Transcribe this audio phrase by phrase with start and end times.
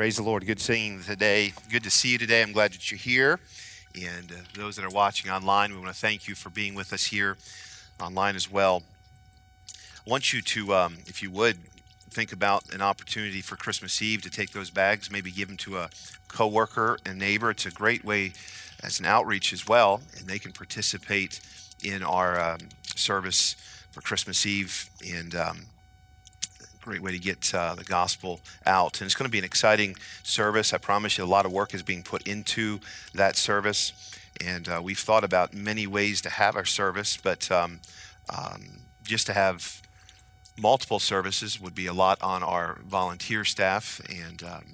[0.00, 0.46] Praise the Lord.
[0.46, 1.52] Good seeing today.
[1.70, 2.40] Good to see you today.
[2.40, 3.38] I'm glad that you're here.
[3.94, 6.94] And uh, those that are watching online, we want to thank you for being with
[6.94, 7.36] us here
[8.00, 8.82] online as well.
[9.68, 11.58] I want you to, um, if you would,
[12.08, 15.76] think about an opportunity for Christmas Eve to take those bags, maybe give them to
[15.76, 15.90] a
[16.28, 17.50] coworker and neighbor.
[17.50, 18.32] It's a great way
[18.82, 21.40] as an outreach as well, and they can participate
[21.84, 22.60] in our um,
[22.96, 23.54] service
[23.90, 24.88] for Christmas Eve.
[25.06, 25.66] And um,
[26.80, 29.00] great way to get uh, the gospel out.
[29.00, 30.72] And it's going to be an exciting service.
[30.72, 32.80] I promise you, a lot of work is being put into
[33.14, 33.92] that service.
[34.44, 37.80] And uh, we've thought about many ways to have our service, but um,
[38.34, 39.82] um, just to have
[40.58, 44.00] multiple services would be a lot on our volunteer staff.
[44.08, 44.64] And um,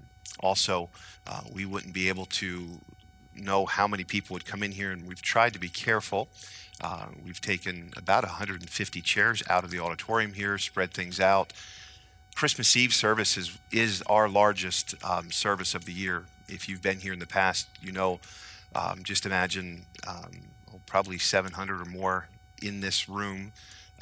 [0.41, 0.91] also,
[1.27, 2.81] uh, we wouldn't be able to
[3.35, 4.93] know how many people would come in here.
[4.93, 6.29] And we've tried to be careful.
[6.81, 11.53] Uh, we've taken about 150 chairs out of the auditorium here, spread things out.
[12.37, 16.25] Christmas Eve service is, is our largest um, service of the year.
[16.49, 18.21] If you've been here in the past, you know,
[18.75, 20.43] um, just imagine um,
[20.85, 22.29] probably 700 or more
[22.63, 23.53] in this room,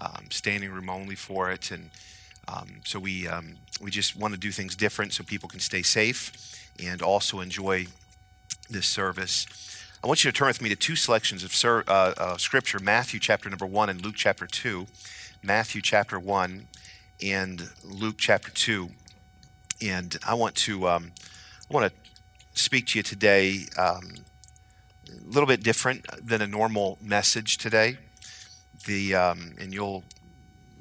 [0.01, 1.71] um, standing room only for it.
[1.71, 1.91] And
[2.49, 3.29] um, so we,
[3.81, 7.87] we just want to do things different so people can stay safe and also enjoy
[8.69, 9.47] this service.
[10.03, 13.21] I want you to turn with me to two selections of uh, uh, scripture Matthew
[13.21, 14.89] chapter number one and Luke chapter two.
[15.41, 16.67] Matthew chapter one
[17.23, 18.89] and Luke chapter 2.
[19.83, 21.13] And I want to, um,
[21.71, 24.15] I want to speak to you today um,
[25.09, 27.99] a little bit different than a normal message today.
[28.87, 30.05] The, um, and you'll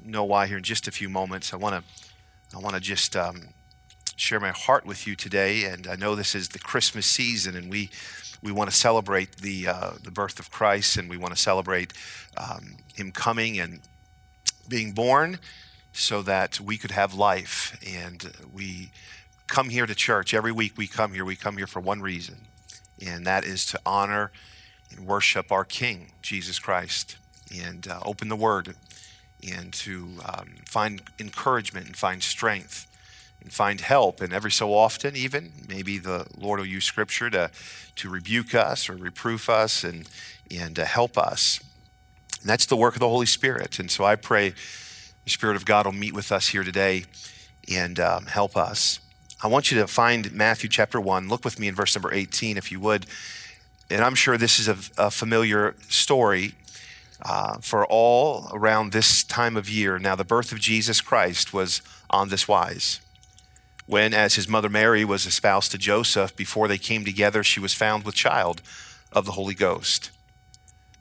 [0.04, 1.52] know why here in just a few moments.
[1.52, 3.48] I want to, I want to just um,
[4.16, 5.64] share my heart with you today.
[5.64, 7.90] And I know this is the Christmas season, and we,
[8.42, 11.92] we want to celebrate the, uh, the birth of Christ, and we want to celebrate
[12.36, 13.80] um, Him coming and
[14.68, 15.38] being born
[15.94, 17.78] so that we could have life.
[17.86, 18.90] And we
[19.46, 20.34] come here to church.
[20.34, 22.46] Every week we come here, we come here for one reason,
[23.04, 24.32] and that is to honor
[24.90, 27.16] and worship our King, Jesus Christ,
[27.54, 28.74] and uh, open the Word
[29.46, 32.86] and to um, find encouragement and find strength
[33.42, 34.20] and find help.
[34.20, 37.50] And every so often, even, maybe the Lord will use Scripture to,
[37.96, 40.08] to rebuke us or reproof us and,
[40.50, 41.60] and to help us.
[42.40, 43.78] And that's the work of the Holy Spirit.
[43.78, 44.54] And so I pray
[45.24, 47.04] the Spirit of God will meet with us here today
[47.70, 49.00] and um, help us.
[49.42, 51.28] I want you to find Matthew chapter 1.
[51.28, 53.06] Look with me in verse number 18, if you would.
[53.90, 54.76] And I'm sure this is a,
[55.06, 56.54] a familiar story
[57.22, 59.98] uh, for all around this time of year.
[59.98, 63.00] Now, the birth of Jesus Christ was on this wise.
[63.86, 67.74] When, as his mother Mary was espoused to Joseph, before they came together, she was
[67.74, 68.62] found with child
[69.12, 70.10] of the Holy Ghost.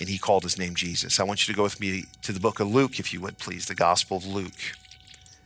[0.00, 1.20] and he called his name Jesus.
[1.20, 3.38] I want you to go with me to the book of Luke, if you would,
[3.38, 4.72] please, the Gospel of Luke.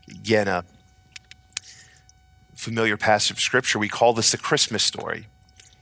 [0.09, 0.65] Again, a
[2.55, 3.81] familiar passage of Scripture.
[3.81, 5.27] We call this the Christmas story.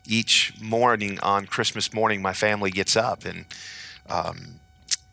[0.06, 3.44] Each morning on Christmas morning, my family gets up, and
[4.08, 4.60] um,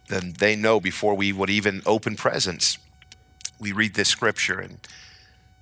[0.07, 2.77] then they know before we would even open presents,
[3.59, 4.79] we read this Scripture, and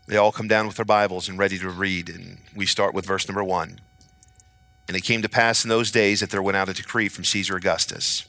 [0.07, 2.09] they all come down with their Bibles and ready to read.
[2.09, 3.80] And we start with verse number one.
[4.88, 7.25] And it came to pass in those days that there went out a decree from
[7.25, 8.25] Caesar Augustus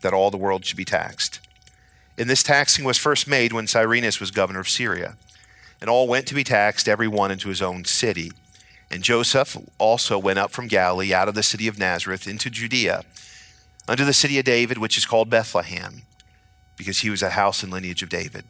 [0.00, 1.40] that all the world should be taxed.
[2.18, 5.16] And this taxing was first made when Cyrenius was governor of Syria.
[5.80, 8.32] And all went to be taxed, every one into his own city.
[8.90, 13.04] And Joseph also went up from Galilee out of the city of Nazareth into Judea,
[13.88, 16.02] unto the city of David, which is called Bethlehem,
[16.76, 18.44] because he was a house and lineage of David,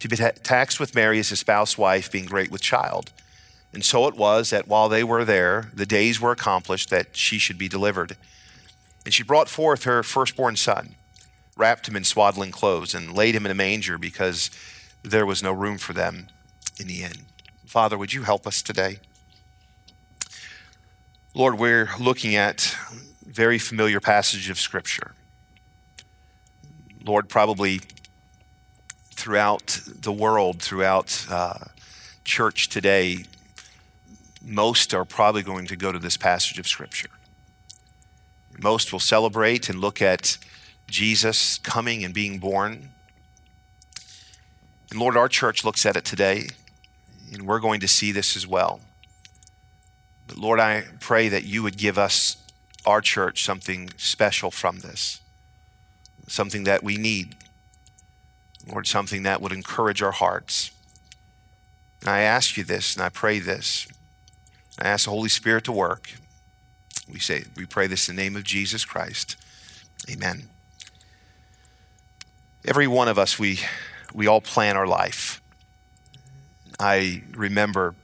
[0.00, 3.12] to be taxed with Mary as his spouse wife, being great with child.
[3.72, 7.38] And so it was that while they were there, the days were accomplished that she
[7.38, 8.16] should be delivered.
[9.04, 10.94] And she brought forth her firstborn son,
[11.56, 14.50] wrapped him in swaddling clothes, and laid him in a manger because
[15.02, 16.28] there was no room for them
[16.80, 17.26] in the inn.
[17.66, 18.98] Father, would you help us today?
[21.34, 22.76] Lord, we're looking at
[23.26, 25.14] very familiar passage of Scripture.
[27.04, 27.80] Lord, probably
[29.12, 31.58] throughout the world, throughout uh,
[32.24, 33.24] church today,
[34.48, 37.10] most are probably going to go to this passage of Scripture.
[38.58, 40.38] Most will celebrate and look at
[40.88, 42.90] Jesus coming and being born.
[44.90, 46.48] And Lord, our church looks at it today,
[47.32, 48.80] and we're going to see this as well.
[50.26, 52.36] But Lord, I pray that you would give us,
[52.86, 55.20] our church, something special from this,
[56.26, 57.36] something that we need.
[58.66, 60.70] Lord, something that would encourage our hearts.
[62.00, 63.86] And I ask you this, and I pray this.
[64.78, 66.12] I ask the Holy Spirit to work.
[67.10, 69.36] We say, we pray this in the name of Jesus Christ.
[70.08, 70.48] Amen.
[72.64, 73.60] Every one of us, we,
[74.14, 75.40] we all plan our life.
[76.78, 77.96] I remember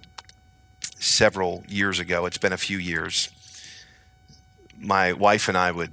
[0.99, 3.31] several years ago, it's been a few years,
[4.77, 5.93] my wife and I would,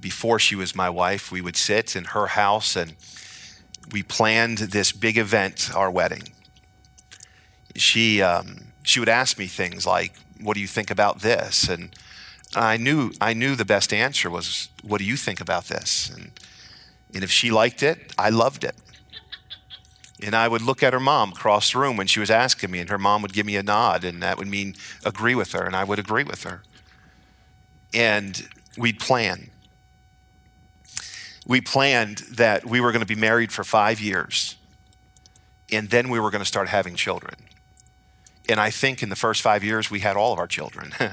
[0.00, 2.94] before she was my wife, we would sit in her house and
[3.90, 6.22] we planned this big event, our wedding.
[7.76, 11.94] She, um, she would ask me things like, "What do you think about this?" And
[12.54, 16.32] I knew I knew the best answer was, "What do you think about this?" And
[17.14, 18.76] and if she liked it, I loved it.
[20.22, 22.78] And I would look at her mom across the room when she was asking me,
[22.78, 25.64] and her mom would give me a nod, and that would mean agree with her,
[25.64, 26.62] and I would agree with her.
[27.92, 29.50] And we'd plan.
[31.44, 34.56] We planned that we were going to be married for five years,
[35.72, 37.34] and then we were going to start having children.
[38.48, 40.92] And I think in the first five years, we had all of our children.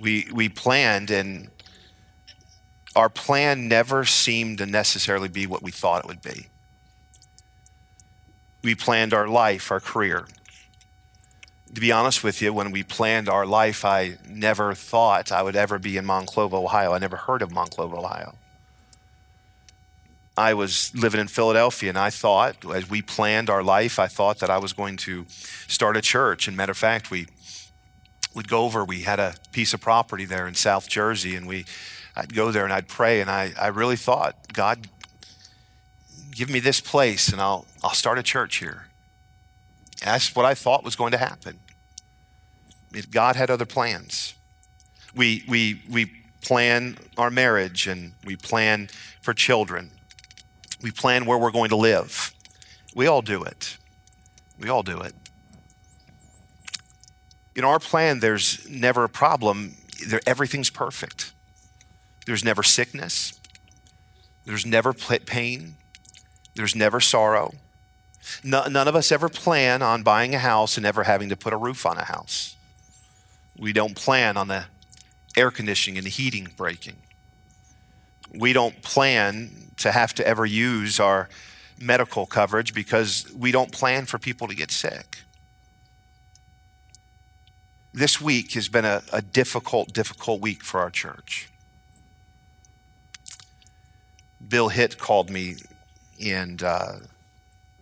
[0.00, 1.50] we, we planned, and
[2.94, 6.48] our plan never seemed to necessarily be what we thought it would be.
[8.62, 10.26] We planned our life, our career.
[11.74, 15.56] To be honest with you, when we planned our life, I never thought I would
[15.56, 16.92] ever be in Monclova, Ohio.
[16.92, 18.34] I never heard of Monclova, Ohio.
[20.36, 24.38] I was living in Philadelphia, and I thought, as we planned our life, I thought
[24.38, 26.48] that I was going to start a church.
[26.48, 27.26] And matter of fact, we
[28.34, 28.82] would go over.
[28.82, 31.66] We had a piece of property there in South Jersey, and we,
[32.16, 34.88] I'd go there and I'd pray, and I, I really thought, God,
[36.30, 38.86] give me this place, and I'll, I'll start a church here.
[40.02, 41.58] That's what I thought was going to happen.
[43.10, 44.34] God had other plans.
[45.14, 48.88] We, we, we plan our marriage, and we plan
[49.20, 49.90] for children
[50.82, 52.32] we plan where we're going to live.
[52.94, 53.78] We all do it.
[54.58, 55.14] We all do it.
[57.54, 59.76] In our plan, there's never a problem.
[60.06, 61.32] There, everything's perfect.
[62.26, 63.38] There's never sickness.
[64.44, 65.76] There's never pain.
[66.54, 67.54] There's never sorrow.
[68.44, 71.52] No, none of us ever plan on buying a house and ever having to put
[71.52, 72.56] a roof on a house.
[73.58, 74.66] We don't plan on the
[75.36, 76.96] air conditioning and the heating breaking.
[78.34, 81.28] We don't plan to have to ever use our
[81.78, 85.18] medical coverage because we don't plan for people to get sick.
[87.92, 91.50] This week has been a, a difficult, difficult week for our church.
[94.46, 95.56] Bill Hitt called me
[96.24, 96.92] and uh,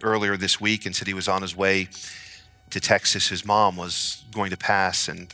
[0.03, 1.89] earlier this week and said he was on his way
[2.71, 3.29] to Texas.
[3.29, 5.33] His mom was going to pass and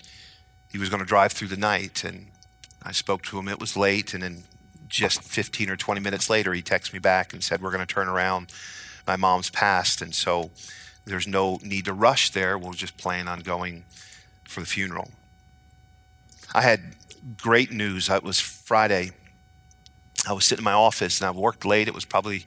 [0.70, 2.04] he was going to drive through the night.
[2.04, 2.26] And
[2.82, 3.48] I spoke to him.
[3.48, 4.44] It was late, and then
[4.88, 7.92] just 15 or 20 minutes later, he texted me back and said, We're going to
[7.92, 8.52] turn around.
[9.06, 10.02] My mom's passed.
[10.02, 10.50] And so
[11.04, 12.58] there's no need to rush there.
[12.58, 13.84] We'll just plan on going
[14.44, 15.10] for the funeral.
[16.54, 16.96] I had
[17.40, 18.08] great news.
[18.08, 19.12] It was Friday.
[20.28, 21.88] I was sitting in my office and I worked late.
[21.88, 22.44] It was probably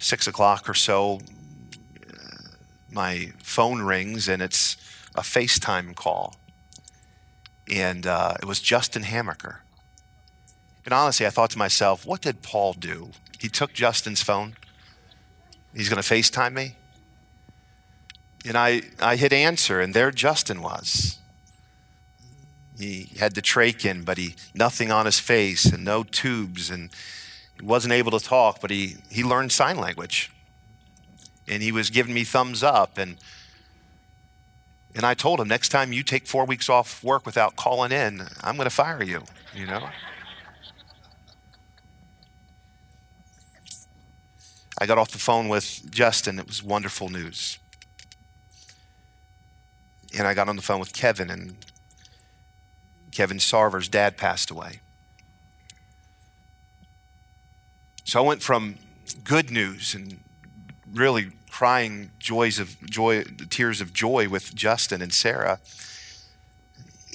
[0.00, 1.20] six o'clock or so.
[2.90, 4.76] My phone rings and it's
[5.14, 6.36] a FaceTime call.
[7.70, 9.62] And uh, it was Justin Hamaker.
[10.86, 13.10] And honestly, I thought to myself, what did Paul do?
[13.40, 14.54] He took Justin's phone.
[15.74, 16.76] He's going to FaceTime me.
[18.46, 21.18] And I, I hit answer, and there Justin was.
[22.78, 26.90] He had the trach in, but he nothing on his face and no tubes, and
[27.58, 30.30] he wasn't able to talk, but he, he learned sign language.
[31.48, 32.96] And he was giving me thumbs up.
[32.96, 33.16] And,
[34.94, 38.22] and I told him, next time you take four weeks off work without calling in,
[38.42, 39.88] I'm going to fire you, you know?
[44.78, 46.38] I got off the phone with Justin.
[46.38, 47.58] It was wonderful news.
[50.16, 51.56] And I got on the phone with Kevin, and
[53.10, 54.80] Kevin Sarver's dad passed away.
[58.04, 58.76] So I went from
[59.24, 60.20] good news and
[60.92, 65.58] really crying joys of joy, tears of joy with Justin and Sarah,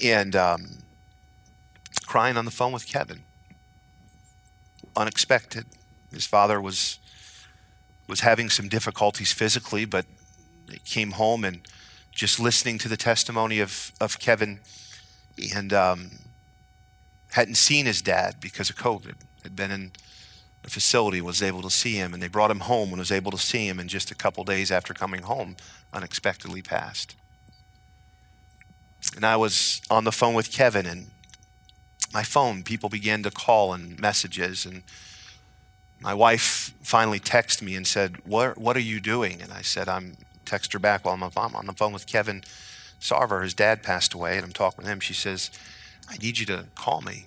[0.02, 0.78] and um,
[2.06, 3.22] crying on the phone with Kevin.
[4.96, 5.66] unexpected.
[6.12, 6.98] His father was
[8.12, 10.04] was having some difficulties physically, but
[10.84, 11.66] came home and
[12.10, 14.60] just listening to the testimony of, of Kevin
[15.54, 16.10] and um,
[17.30, 19.14] hadn't seen his dad because of COVID.
[19.44, 19.92] Had been in
[20.62, 23.30] a facility, was able to see him, and they brought him home and was able
[23.30, 23.78] to see him.
[23.78, 25.56] And just a couple days after coming home,
[25.90, 27.16] unexpectedly passed.
[29.16, 31.06] And I was on the phone with Kevin, and
[32.12, 34.82] my phone, people began to call and messages, and
[36.02, 39.88] my wife finally texted me and said, "What What are you doing?" And I said,
[39.88, 42.42] "I'm text her back while I'm on the phone with Kevin
[43.00, 43.42] Sarver.
[43.42, 45.00] His dad passed away, and I'm talking with him.
[45.00, 45.50] She says,
[46.08, 47.26] I need you to call me.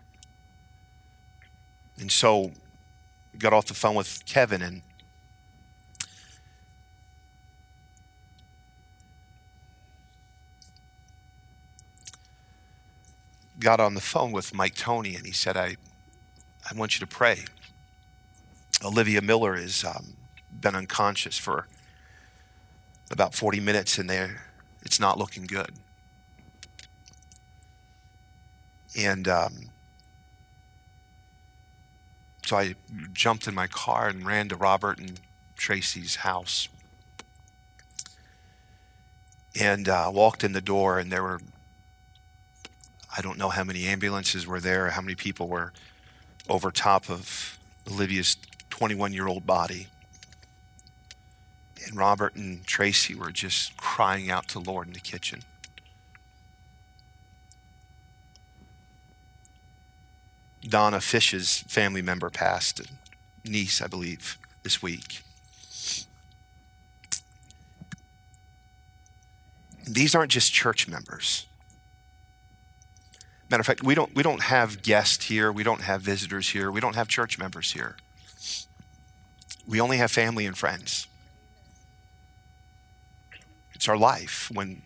[1.99, 2.51] And so
[3.33, 4.81] I got off the phone with Kevin and
[13.59, 15.77] got on the phone with Mike Tony and he said, I,
[16.69, 17.45] I want you to pray.
[18.83, 20.13] Olivia Miller has um,
[20.51, 21.67] been unconscious for
[23.11, 24.41] about 40 minutes and there
[24.85, 25.71] it's not looking good.
[28.97, 29.53] And um,
[32.45, 32.75] so I
[33.11, 35.19] jumped in my car and ran to Robert and
[35.57, 36.69] Tracy's house.
[39.59, 41.39] And uh, walked in the door, and there were,
[43.17, 45.71] I don't know how many ambulances were there, how many people were
[46.49, 47.57] over top of
[47.89, 48.35] Olivia's
[48.75, 49.87] 21 year old body.
[51.85, 55.43] And Robert and Tracy were just crying out to Lord in the kitchen.
[60.67, 65.21] Donna Fish's family member passed, a niece, I believe, this week.
[69.87, 71.45] These aren't just church members.
[73.49, 75.49] Matter of fact, we don't, we don't have guests here.
[75.49, 76.69] We don't have visitors here.
[76.69, 77.95] We don't have church members here.
[79.67, 81.07] We only have family and friends.
[83.73, 84.49] It's our life.
[84.53, 84.83] When,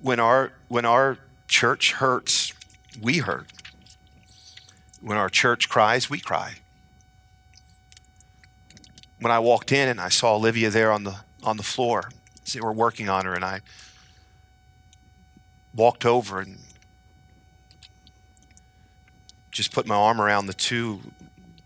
[0.00, 2.52] when, our, when our church hurts,
[3.00, 3.46] we hurt.
[5.00, 6.54] When our church cries, we cry.
[9.20, 12.10] When I walked in and I saw Olivia there on the, on the floor,
[12.52, 13.60] they were working on her, and I
[15.74, 16.58] walked over and
[19.50, 21.00] just put my arm around the two,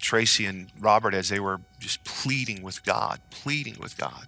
[0.02, 4.26] Tracy and Robert, as they were just pleading with God, pleading with God.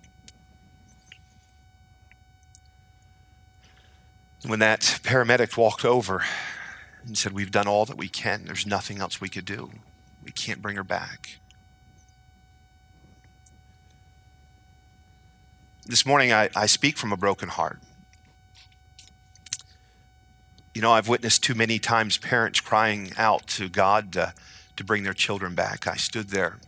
[4.46, 6.24] When that paramedic walked over
[7.04, 9.72] and said, We've done all that we can, there's nothing else we could do.
[10.24, 11.38] We can't bring her back.
[15.86, 17.80] This morning, I, I speak from a broken heart.
[20.72, 24.34] You know, I've witnessed too many times parents crying out to God to,
[24.76, 25.86] to bring their children back.
[25.86, 26.58] I stood there.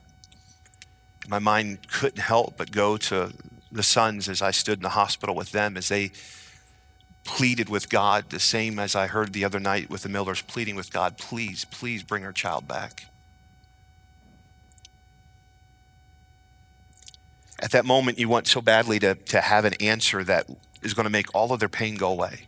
[1.29, 3.33] My mind couldn't help but go to
[3.73, 6.13] the sons as I stood in the hospital with them as they
[7.25, 10.77] pleaded with God, the same as I heard the other night with the Millers pleading
[10.77, 13.07] with God, please, please bring our child back.
[17.59, 20.49] At that moment, you want so badly to, to have an answer that
[20.83, 22.47] is going to make all of their pain go away.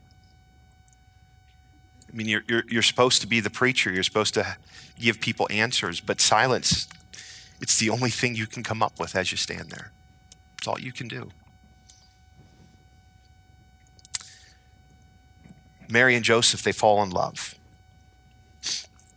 [2.11, 4.57] I mean, you're, you're, you're supposed to be the preacher, you're supposed to
[4.99, 6.89] give people answers, but silence,
[7.61, 9.93] it's the only thing you can come up with as you stand there.
[10.57, 11.31] It's all you can do.
[15.89, 17.55] Mary and Joseph, they fall in love.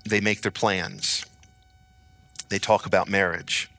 [0.05, 1.25] They make their plans.
[2.49, 3.69] They talk about marriage.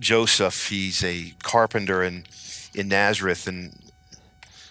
[0.00, 2.24] Joseph, he's a carpenter in,
[2.74, 3.78] in Nazareth, and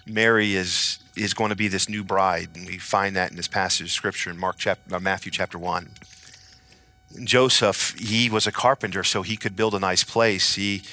[0.05, 2.49] Mary is, is going to be this new bride.
[2.55, 5.57] And we find that in this passage of scripture in Mark chapter, uh, Matthew chapter
[5.57, 5.89] 1.
[7.23, 10.55] Joseph, he was a carpenter, so he could build a nice place.
[10.55, 10.83] He,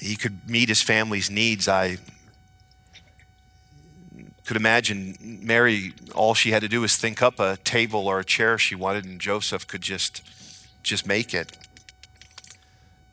[0.00, 1.66] he could meet his family's needs.
[1.66, 1.98] I
[4.44, 8.24] could imagine Mary, all she had to do was think up a table or a
[8.24, 10.22] chair she wanted, and Joseph could just,
[10.82, 11.56] just make it.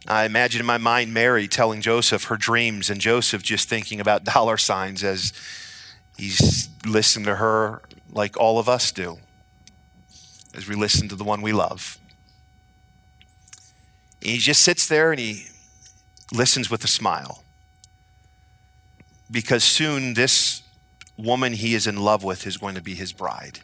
[0.08, 4.24] I imagine in my mind Mary telling Joseph her dreams, and Joseph just thinking about
[4.36, 5.34] dollar signs as
[6.20, 9.18] he's listening to her like all of us do,
[10.54, 11.98] as we listen to the one we love.
[14.22, 15.46] And he just sits there and he
[16.34, 17.44] listens with a smile.
[19.32, 20.64] Because soon this
[21.18, 23.60] woman he is in love with is going to be his bride.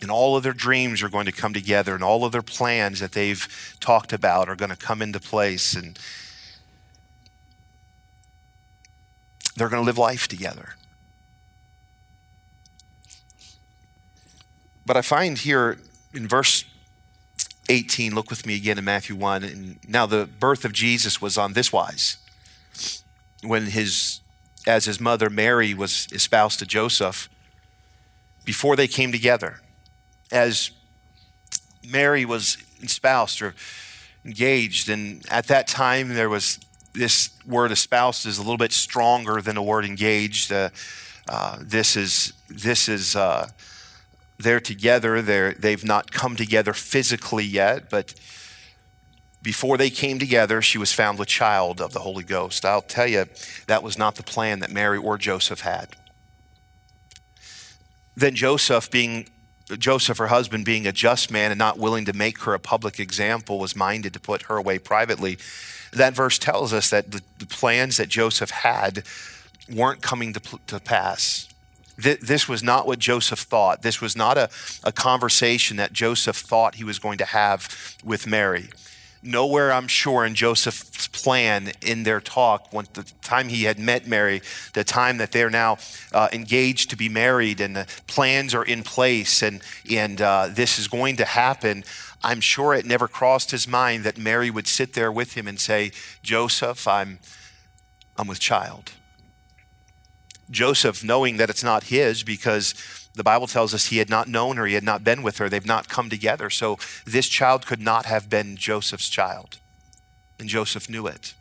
[0.00, 3.00] And all of their dreams are going to come together, and all of their plans
[3.00, 5.74] that they've talked about are going to come into place.
[5.74, 5.98] And
[9.56, 10.76] they're going to live life together.
[14.88, 15.78] But I find here
[16.14, 16.64] in verse
[17.68, 19.44] 18, look with me again in Matthew 1.
[19.44, 22.16] And now the birth of Jesus was on this wise.
[23.42, 24.20] When his,
[24.66, 27.28] as his mother Mary was espoused to Joseph,
[28.46, 29.60] before they came together,
[30.32, 30.70] as
[31.86, 33.54] Mary was espoused or
[34.24, 36.58] engaged, and at that time there was
[36.94, 40.50] this word espoused is a little bit stronger than the word engaged.
[40.50, 40.70] Uh,
[41.28, 43.46] uh, this is this is uh,
[44.38, 45.20] they're together.
[45.20, 48.14] They're they've not come together physically yet, but
[49.42, 52.64] before they came together, she was found with child of the Holy Ghost.
[52.64, 53.26] I'll tell you,
[53.66, 55.96] that was not the plan that Mary or Joseph had.
[58.16, 59.28] Then Joseph, being
[59.76, 62.98] Joseph, her husband, being a just man and not willing to make her a public
[62.98, 65.38] example, was minded to put her away privately.
[65.92, 69.04] That verse tells us that the, the plans that Joseph had
[69.72, 71.48] weren't coming to, to pass.
[72.00, 73.82] Th- this was not what Joseph thought.
[73.82, 74.48] This was not a,
[74.84, 78.68] a conversation that Joseph thought he was going to have with Mary.
[79.20, 84.06] Nowhere, I'm sure, in Joseph's plan in their talk, when the time he had met
[84.06, 84.42] Mary,
[84.74, 85.78] the time that they're now
[86.12, 90.78] uh, engaged to be married, and the plans are in place, and and uh, this
[90.78, 91.82] is going to happen.
[92.22, 95.58] I'm sure it never crossed his mind that Mary would sit there with him and
[95.58, 95.90] say,
[96.22, 97.18] "Joseph, I'm
[98.16, 98.92] I'm with child."
[100.50, 102.74] Joseph, knowing that it's not his because
[103.14, 105.48] the Bible tells us he had not known her, he had not been with her,
[105.48, 106.48] they've not come together.
[106.50, 109.58] So this child could not have been Joseph's child.
[110.38, 111.34] And Joseph knew it.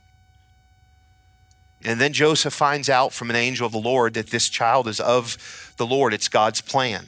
[1.86, 5.00] And then Joseph finds out from an angel of the Lord that this child is
[5.00, 7.06] of the Lord, it's God's plan.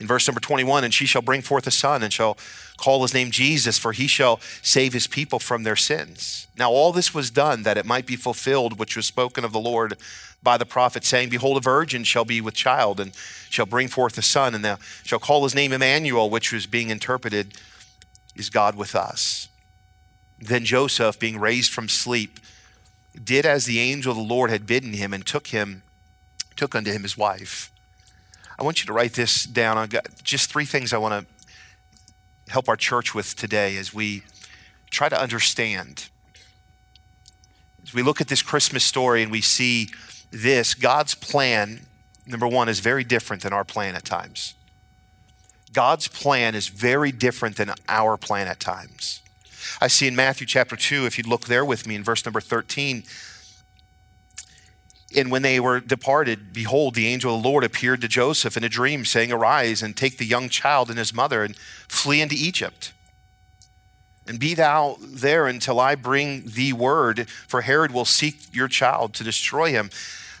[0.00, 2.36] In verse number 21, and she shall bring forth a son and shall
[2.76, 6.46] call his name Jesus, for he shall save his people from their sins.
[6.56, 9.58] Now, all this was done that it might be fulfilled, which was spoken of the
[9.58, 9.96] Lord
[10.42, 13.12] by the prophet, saying, Behold, a virgin shall be with child and
[13.50, 16.90] shall bring forth a son, and thou shall call his name Emmanuel, which was being
[16.90, 17.54] interpreted,
[18.36, 19.48] is God with us.
[20.38, 22.38] Then Joseph, being raised from sleep,
[23.22, 25.82] did as the angel of the Lord had bidden him, and took him,
[26.56, 27.72] took unto him his wife.
[28.58, 29.78] I want you to write this down.
[29.78, 34.22] I've got just three things I want to help our church with today as we
[34.90, 36.08] try to understand.
[37.82, 39.88] As we look at this Christmas story and we see
[40.30, 41.86] this, God's plan,
[42.26, 44.54] number one, is very different than our plan at times.
[45.72, 49.22] God's plan is very different than our plan at times.
[49.80, 52.40] I see in Matthew chapter 2, if you'd look there with me in verse number
[52.40, 53.04] 13,
[55.16, 58.64] and when they were departed, behold, the angel of the Lord appeared to Joseph in
[58.64, 62.34] a dream, saying, Arise and take the young child and his mother and flee into
[62.34, 62.92] Egypt
[64.28, 69.14] and be thou there until I bring thee word, for Herod will seek your child
[69.14, 69.90] to destroy him.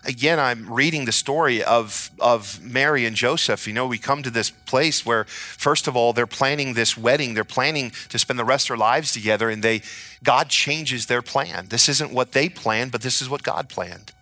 [0.04, 3.66] Again, I'm reading the story of, of Mary and Joseph.
[3.66, 7.34] You know, we come to this place where, first of all, they're planning this wedding.
[7.34, 9.82] They're planning to spend the rest of their lives together, and they
[10.22, 11.66] God changes their plan.
[11.68, 14.12] This isn't what they planned, but this is what God planned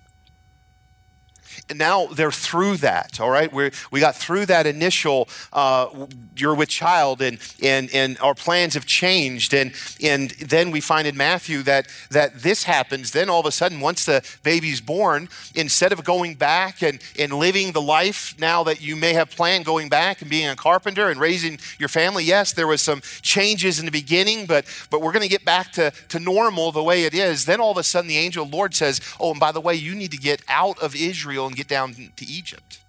[1.75, 3.53] now they're through that, all right?
[3.53, 5.89] we we got through that initial, uh,
[6.37, 9.55] you're with child, and, and, and our plans have changed.
[9.55, 13.11] And, and then we find in Matthew that, that this happens.
[13.11, 17.33] Then all of a sudden, once the baby's born, instead of going back and, and
[17.33, 21.09] living the life now that you may have planned going back and being a carpenter
[21.11, 25.13] and raising your family, yes, there was some changes in the beginning, but, but we're
[25.13, 27.45] going to get back to, to normal the way it is.
[27.45, 29.61] Then all of a sudden, the angel of the Lord says, Oh, and by the
[29.61, 32.81] way, you need to get out of Israel and get down to Egypt.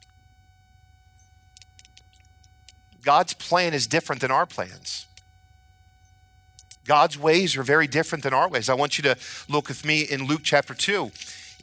[3.03, 5.05] God's plan is different than our plans.
[6.85, 8.69] God's ways are very different than our ways.
[8.69, 9.17] I want you to
[9.49, 11.11] look with me in Luke chapter 2.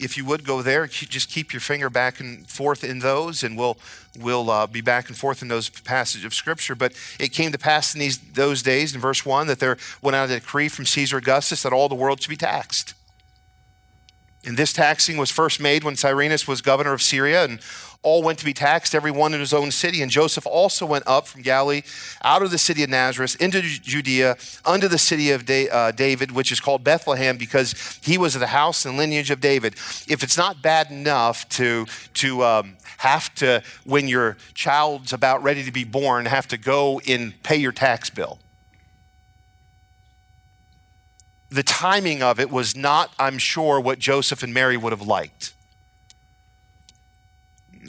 [0.00, 3.56] If you would go there, just keep your finger back and forth in those, and
[3.56, 3.78] we'll,
[4.18, 6.74] we'll uh, be back and forth in those passages of Scripture.
[6.74, 10.16] But it came to pass in these, those days, in verse 1, that there went
[10.16, 12.94] out a decree from Caesar Augustus that all the world should be taxed.
[14.46, 17.60] And this taxing was first made when Cyrenius was governor of Syria, and
[18.04, 20.02] all went to be taxed, every one in his own city.
[20.02, 21.82] And Joseph also went up from Galilee
[22.22, 26.52] out of the city of Nazareth into Judea, unto the city of uh, David, which
[26.52, 29.74] is called Bethlehem, because he was of the house and lineage of David.
[30.06, 35.64] If it's not bad enough to, to um, have to, when your child's about ready
[35.64, 38.38] to be born, have to go and pay your tax bill
[41.54, 45.52] the timing of it was not, I'm sure, what Joseph and Mary would have liked.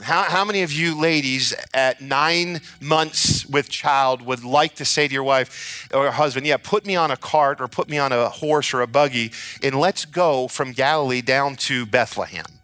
[0.02, 5.08] How, how many of you ladies at nine months with child would like to say
[5.08, 8.12] to your wife or husband, Yeah, put me on a cart or put me on
[8.12, 12.55] a horse or a buggy and let's go from Galilee down to Bethlehem?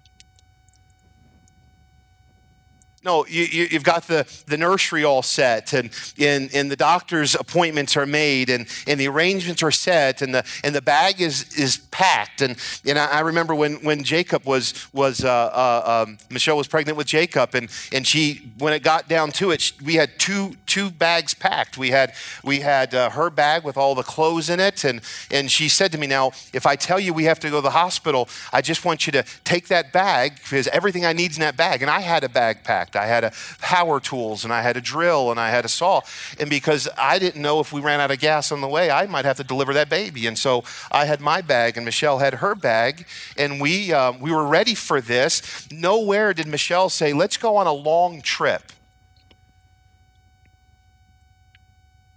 [3.05, 7.97] No, you, have got the, the nursery all set, and, and, and the doctor's appointments
[7.97, 11.79] are made, and, and the arrangements are set, and the, and the bag is, is
[11.91, 12.43] packed.
[12.43, 16.97] And, and I, remember when, when Jacob was, was uh, uh, um, Michelle was pregnant
[16.97, 20.89] with Jacob, and, and she, when it got down to it, we had two, two
[20.89, 21.77] bags packed.
[21.77, 25.51] We had, we had uh, her bag with all the clothes in it, and, and
[25.51, 27.71] she said to me, Now, if I tell you we have to go to the
[27.71, 31.57] hospital, I just want you to take that bag, because everything I need's in that
[31.57, 31.83] bag.
[31.83, 32.92] And I had a bag packed.
[32.97, 36.01] I had a power tools and I had a drill and I had a saw.
[36.39, 39.07] And because I didn't know if we ran out of gas on the way, I
[39.07, 40.27] might have to deliver that baby.
[40.27, 43.07] And so I had my bag and Michelle had her bag.
[43.37, 45.71] And we, uh, we were ready for this.
[45.71, 48.73] Nowhere did Michelle say, let's go on a long trip.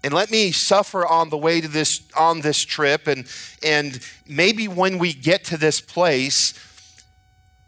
[0.06, 3.26] and let me suffer on the way to this on this trip and
[3.64, 6.54] and maybe when we get to this place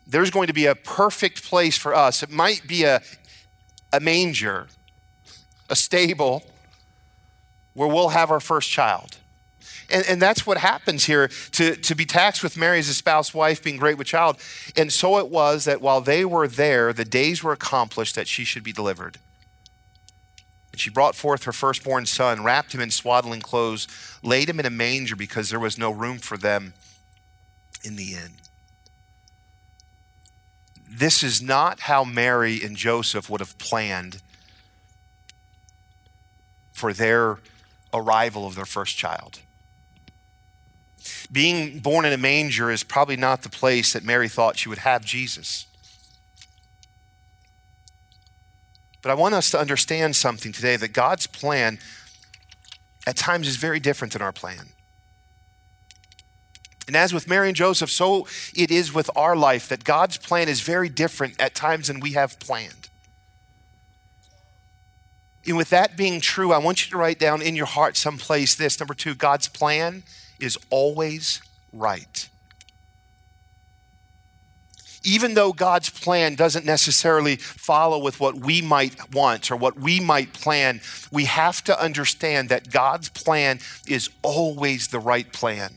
[0.08, 2.24] there's going to be a perfect place for us.
[2.24, 3.02] It might be a,
[3.92, 4.68] a manger,
[5.70, 6.44] a stable
[7.74, 9.18] where we'll have our first child.
[9.90, 13.34] And, and that's what happens here to, to be taxed with Mary as a spouse,
[13.34, 14.38] wife, being great with child.
[14.76, 18.44] And so it was that while they were there, the days were accomplished that she
[18.44, 19.18] should be delivered.
[20.72, 23.88] And she brought forth her firstborn son, wrapped him in swaddling clothes,
[24.24, 26.74] laid him in a manger because there was no room for them
[27.84, 28.32] in the inn
[30.90, 34.22] this is not how Mary and Joseph would have planned
[36.72, 37.40] for their
[37.94, 39.40] arrival of their first child.
[41.32, 44.78] Being born in a manger is probably not the place that Mary thought she would
[44.80, 45.66] have Jesus.
[49.02, 51.80] But I want us to understand something today that God's plan
[53.06, 54.70] at times is very different than our plan.
[56.88, 60.48] And as with Mary and Joseph, so it is with our life that God's plan
[60.48, 62.88] is very different at times than we have planned.
[65.46, 68.56] And with that being true, I want you to write down in your heart someplace
[68.56, 70.04] this number two, God's plan
[70.40, 72.30] is always right.
[75.04, 80.02] Even though God's plan doesn't necessarily follow with what we might want or what we
[80.02, 85.76] might plan, we have to understand that God's plan is always the right plan.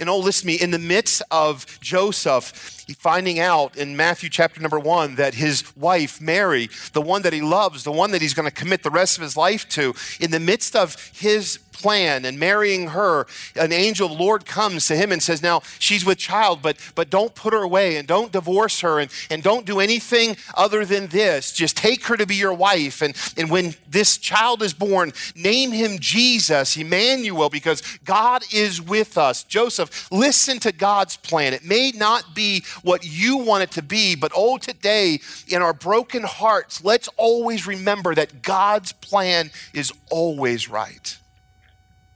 [0.00, 4.60] And oh, listen to me, in the midst of Joseph finding out in Matthew chapter
[4.60, 8.34] number one that his wife, Mary, the one that he loves, the one that he's
[8.34, 12.24] going to commit the rest of his life to, in the midst of his plan
[12.24, 16.04] and marrying her, an angel of the Lord comes to him and says, Now she's
[16.04, 19.64] with child, but but don't put her away and don't divorce her and, and don't
[19.64, 21.52] do anything other than this.
[21.52, 23.02] Just take her to be your wife.
[23.02, 29.16] And, and when this child is born, name him Jesus, Emmanuel, because God is with
[29.16, 29.44] us.
[29.44, 31.54] Joseph, listen to God's plan.
[31.54, 35.72] It may not be what you want it to be, but oh, today in our
[35.72, 41.18] broken hearts, let's always remember that God's plan is always right.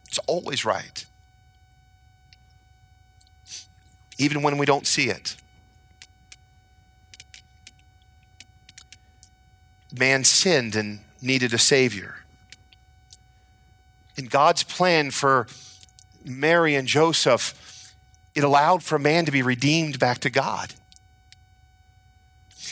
[0.06, 1.06] It's always right.
[4.18, 5.36] Even when we don't see it.
[9.98, 12.16] Man sinned and needed a Savior.
[14.16, 15.46] In God's plan for
[16.24, 17.58] Mary and Joseph,
[18.34, 20.74] it allowed for man to be redeemed back to God.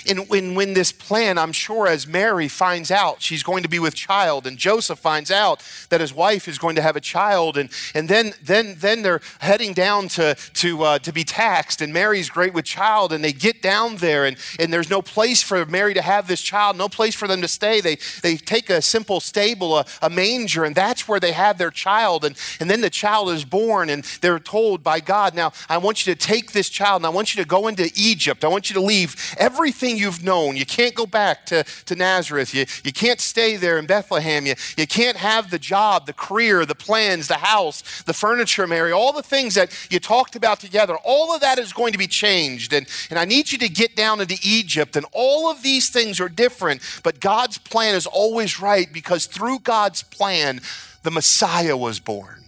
[0.08, 3.78] And when, when this plan, I'm sure as Mary finds out she's going to be
[3.78, 7.56] with child, and Joseph finds out that his wife is going to have a child,
[7.56, 11.92] and, and then, then, then they're heading down to, to, uh, to be taxed, and
[11.92, 15.64] Mary's great with child, and they get down there, and, and there's no place for
[15.66, 17.80] Mary to have this child, no place for them to stay.
[17.80, 21.70] They, they take a simple stable, a, a manger, and that's where they have their
[21.70, 22.24] child.
[22.24, 26.06] And, and then the child is born, and they're told by God, Now, I want
[26.06, 28.44] you to take this child, and I want you to go into Egypt.
[28.44, 30.56] I want you to leave everything everything you've known.
[30.56, 32.54] You can't go back to, to Nazareth.
[32.54, 34.46] You, you can't stay there in Bethlehem.
[34.46, 38.92] You, you can't have the job, the career, the plans, the house, the furniture, Mary,
[38.92, 40.96] all the things that you talked about together.
[41.04, 42.72] All of that is going to be changed.
[42.72, 44.96] And, and I need you to get down into Egypt.
[44.96, 49.60] And all of these things are different, but God's plan is always right because through
[49.60, 50.60] God's plan,
[51.02, 52.39] the Messiah was born.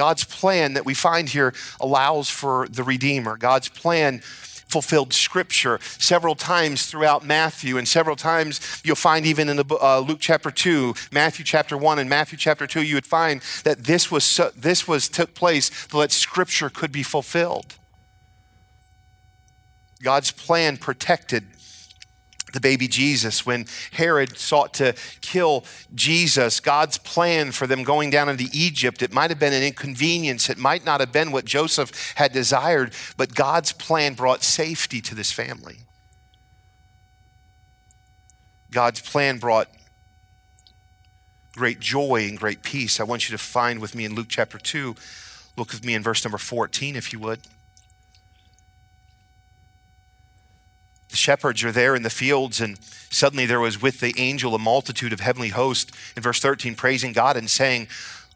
[0.00, 3.36] God's plan that we find here allows for the Redeemer.
[3.36, 9.58] God's plan fulfilled scripture several times throughout Matthew, and several times you'll find even in
[9.58, 13.42] the uh, Luke chapter 2, Matthew chapter 1, and Matthew chapter 2, you would find
[13.64, 17.74] that this was, this was took place so that scripture could be fulfilled.
[20.02, 21.44] God's plan protected
[22.52, 28.28] the baby Jesus, when Herod sought to kill Jesus, God's plan for them going down
[28.28, 30.50] into Egypt, it might have been an inconvenience.
[30.50, 35.14] It might not have been what Joseph had desired, but God's plan brought safety to
[35.14, 35.78] this family.
[38.70, 39.68] God's plan brought
[41.54, 43.00] great joy and great peace.
[43.00, 44.94] I want you to find with me in Luke chapter 2.
[45.56, 47.40] Look with me in verse number 14, if you would.
[51.10, 52.78] The shepherds are there in the fields, and
[53.10, 57.12] suddenly there was with the angel a multitude of heavenly hosts, in verse 13, praising
[57.12, 57.88] God and saying,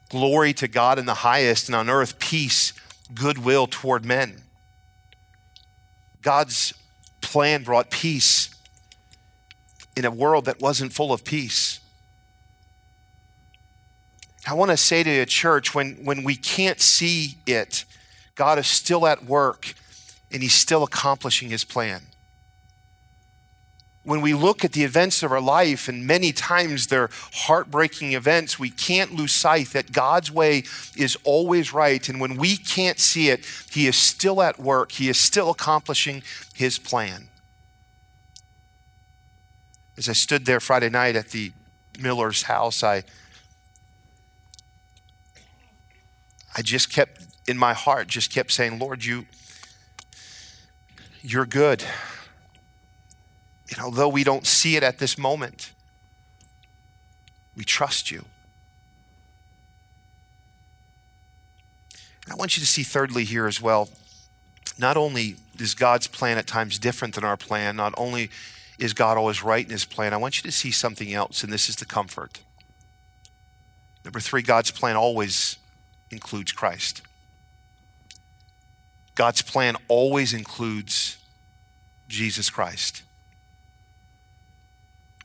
[0.09, 2.73] Glory to God in the highest, and on earth peace,
[3.13, 4.41] goodwill toward men.
[6.21, 6.73] God's
[7.21, 8.49] plan brought peace
[9.95, 11.79] in a world that wasn't full of peace.
[14.47, 17.85] I want to say to a church when, when we can't see it,
[18.35, 19.73] God is still at work
[20.29, 22.01] and He's still accomplishing His plan
[24.05, 28.59] when we look at the events of our life, and many times they're heartbreaking events,
[28.59, 30.63] we can't lose sight that God's way
[30.95, 32.07] is always right.
[32.07, 36.21] And when we can't see it, He is still at work, He is still accomplishing
[36.53, 37.29] His plan.
[39.97, 41.51] As I stood there Friday night at the
[41.99, 43.03] Miller's house, I,
[46.55, 49.25] I just kept, in my heart, just kept saying, Lord, you,
[51.23, 51.83] you're good.
[53.75, 55.73] And although we don't see it at this moment,
[57.55, 58.25] we trust you.
[62.31, 63.89] I want you to see, thirdly, here as well,
[64.79, 68.29] not only is God's plan at times different than our plan, not only
[68.79, 71.51] is God always right in his plan, I want you to see something else, and
[71.51, 72.39] this is the comfort.
[74.03, 75.57] Number three, God's plan always
[76.11, 77.01] includes Christ.
[79.15, 81.17] God's plan always includes
[82.07, 83.03] Jesus Christ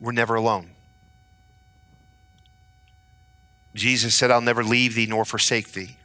[0.01, 0.71] we're never alone.
[3.75, 5.97] Jesus said, I'll never leave thee nor forsake thee.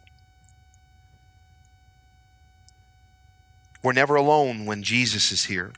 [3.82, 5.72] We're never alone when Jesus is here.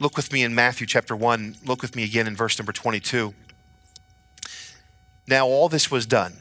[0.00, 1.56] Look with me in Matthew chapter 1.
[1.64, 3.34] Look with me again in verse number 22.
[5.26, 6.34] Now all this was done.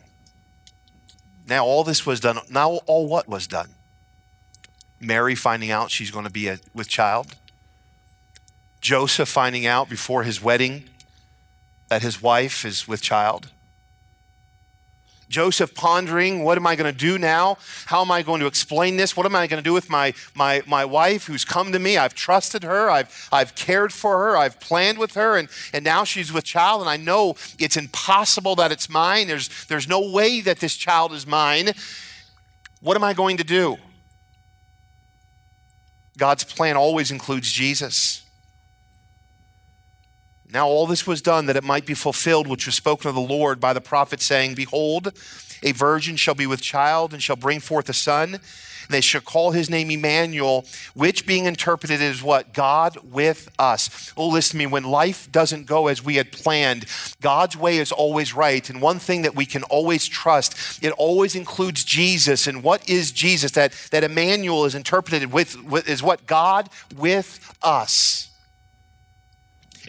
[1.48, 2.40] Now all this was done.
[2.50, 3.70] Now all what was done?
[5.00, 7.36] Mary finding out she's going to be a, with child.
[8.84, 10.84] Joseph finding out before his wedding
[11.88, 13.50] that his wife is with child.
[15.30, 17.58] Joseph pondering, what am I going to do now?
[17.86, 19.16] How am I going to explain this?
[19.16, 21.98] What am I going to do with my, my, my wife who's come to me?
[21.98, 26.04] I've trusted her, I've, I've cared for her, I've planned with her, and, and now
[26.04, 29.28] she's with child, and I know it's impossible that it's mine.
[29.28, 31.72] There's, there's no way that this child is mine.
[32.82, 33.78] What am I going to do?
[36.18, 38.23] God's plan always includes Jesus.
[40.54, 43.22] Now all this was done that it might be fulfilled, which was spoken of the
[43.22, 45.12] Lord by the prophet, saying, Behold,
[45.64, 48.36] a virgin shall be with child and shall bring forth a son.
[48.36, 52.54] And they shall call his name Emmanuel, which being interpreted is what?
[52.54, 54.14] God with us.
[54.16, 54.68] Oh, listen to me.
[54.68, 56.86] When life doesn't go as we had planned,
[57.20, 58.70] God's way is always right.
[58.70, 62.46] And one thing that we can always trust, it always includes Jesus.
[62.46, 63.52] And what is Jesus?
[63.52, 66.28] That, that Emmanuel is interpreted with, with is what?
[66.28, 68.30] God with us.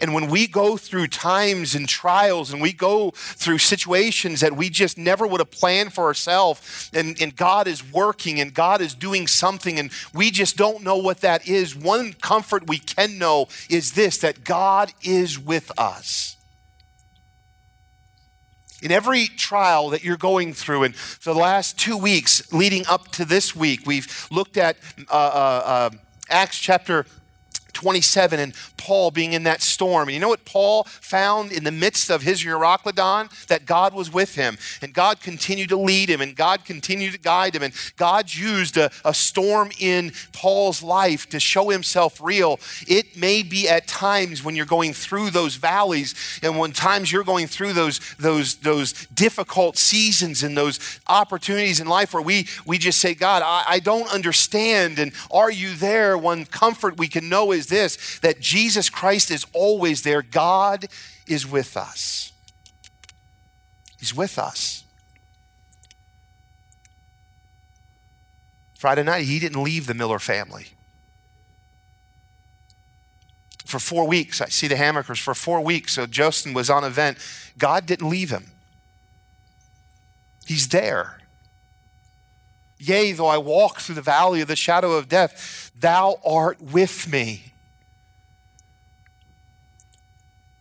[0.01, 4.69] And when we go through times and trials and we go through situations that we
[4.69, 8.93] just never would have planned for ourselves, and, and God is working and God is
[8.93, 13.47] doing something, and we just don't know what that is, one comfort we can know
[13.69, 16.35] is this that God is with us.
[18.81, 23.07] In every trial that you're going through, and for the last two weeks leading up
[23.13, 24.77] to this week, we've looked at
[25.09, 25.89] uh, uh, uh,
[26.29, 27.05] Acts chapter
[27.75, 30.07] 27 and Paul being in that storm.
[30.07, 33.45] And you know what Paul found in the midst of his Euroclydon?
[33.47, 37.19] That God was with him and God continued to lead him and God continued to
[37.19, 37.61] guide him.
[37.61, 42.59] And God used a, a storm in Paul's life to show himself real.
[42.87, 47.23] It may be at times when you're going through those valleys and when times you're
[47.23, 52.77] going through those, those, those difficult seasons and those opportunities in life where we, we
[52.77, 54.97] just say, God, I, I don't understand.
[54.99, 56.17] And are you there?
[56.17, 60.21] One comfort we can know is is this that Jesus Christ is always there.
[60.21, 60.87] God
[61.27, 62.31] is with us.
[63.99, 64.83] He's with us.
[68.75, 70.67] Friday night, he didn't leave the Miller family.
[73.65, 75.93] For four weeks, I see the Hammakers for four weeks.
[75.93, 77.17] So Justin was on event.
[77.57, 78.51] God didn't leave him.
[80.45, 81.19] He's there.
[82.77, 87.07] Yea, though I walk through the valley of the shadow of death, thou art with
[87.07, 87.53] me.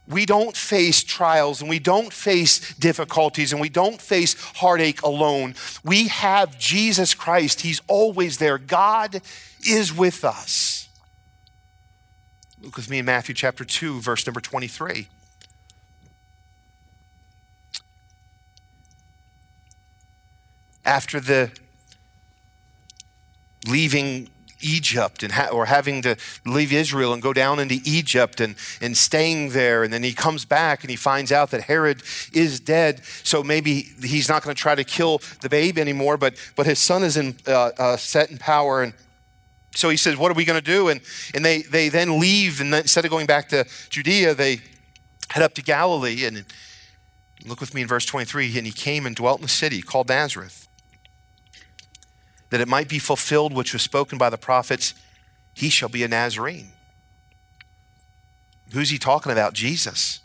[0.06, 5.54] We don't face trials and we don't face difficulties and we don't face heartache alone.
[5.82, 7.62] We have Jesus Christ.
[7.62, 8.58] He's always there.
[8.58, 9.22] God
[9.66, 10.88] is with us.
[12.60, 15.08] Look with me in Matthew chapter 2, verse number 23.
[20.84, 21.50] After the
[23.66, 24.28] leaving
[24.64, 28.96] Egypt and ha- or having to leave Israel and go down into Egypt and, and
[28.96, 29.84] staying there.
[29.84, 33.04] And then he comes back and he finds out that Herod is dead.
[33.22, 36.78] So maybe he's not going to try to kill the babe anymore, but, but his
[36.78, 38.82] son is in, uh, uh, set in power.
[38.82, 38.94] And
[39.74, 40.88] so he says, What are we going to do?
[40.88, 41.00] And,
[41.34, 42.60] and they, they then leave.
[42.60, 44.60] And then, instead of going back to Judea, they
[45.30, 46.24] head up to Galilee.
[46.24, 46.44] And
[47.44, 48.56] look with me in verse 23.
[48.56, 50.63] And he came and dwelt in a city called Nazareth
[52.54, 54.94] that it might be fulfilled which was spoken by the prophets,
[55.54, 56.70] he shall be a Nazarene.
[58.72, 59.54] Who's he talking about?
[59.54, 60.20] Jesus.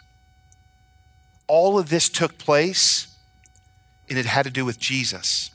[1.47, 3.07] All of this took place,
[4.07, 5.49] and it had to do with Jesus.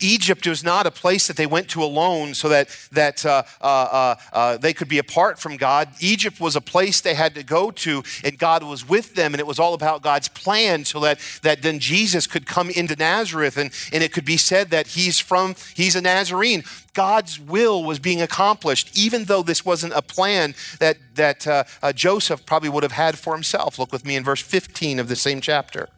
[0.00, 3.64] Egypt was not a place that they went to alone so that, that uh, uh,
[3.64, 5.88] uh, uh, they could be apart from God.
[6.00, 9.40] Egypt was a place they had to go to, and God was with them, and
[9.40, 13.56] it was all about God's plan so that, that then Jesus could come into Nazareth,
[13.56, 16.64] and, and it could be said that he's from, he's a Nazarene.
[16.94, 21.92] God's will was being accomplished, even though this wasn't a plan that, that uh, uh,
[21.92, 23.78] Joseph probably would have had for himself.
[23.78, 25.90] Look with me in verse 15 of the same chapter.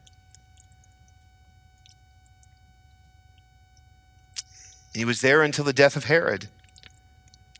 [4.98, 6.48] He was there until the death of Herod,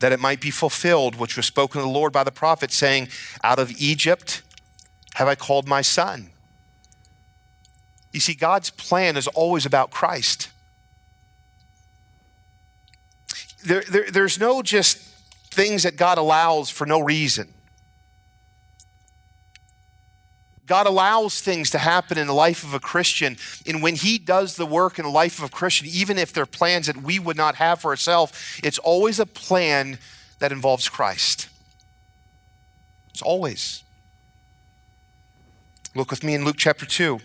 [0.00, 3.08] that it might be fulfilled, which was spoken of the Lord by the prophet, saying,
[3.42, 4.42] Out of Egypt
[5.14, 6.30] have I called my son.
[8.12, 10.50] You see, God's plan is always about Christ.
[13.64, 14.98] There, there, there's no just
[15.50, 17.52] things that God allows for no reason.
[20.68, 23.38] God allows things to happen in the life of a Christian.
[23.66, 26.46] And when He does the work in the life of a Christian, even if they're
[26.46, 29.98] plans that we would not have for ourselves, it's always a plan
[30.40, 31.48] that involves Christ.
[33.08, 33.82] It's always.
[35.94, 37.18] Look with me in Luke chapter 2,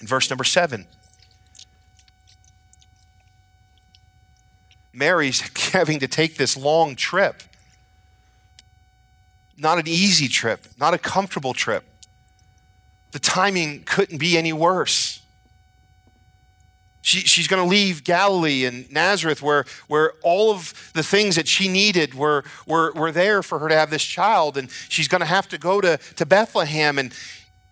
[0.00, 0.86] in verse number 7.
[4.94, 5.42] Mary's
[5.72, 7.42] having to take this long trip.
[9.58, 11.84] Not an easy trip, not a comfortable trip
[13.12, 15.20] the timing couldn't be any worse.
[17.02, 21.48] She, she's going to leave Galilee and Nazareth, where, where all of the things that
[21.48, 24.56] she needed were, were, were there for her to have this child.
[24.56, 26.98] And she's going to have to go to, to Bethlehem.
[26.98, 27.12] And,